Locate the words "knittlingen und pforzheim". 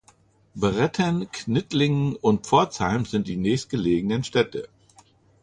1.31-3.05